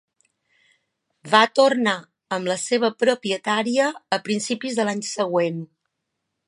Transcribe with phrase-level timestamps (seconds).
[1.33, 1.93] Va tornar
[2.39, 5.63] amb la seva propietària a principis de l'any següent.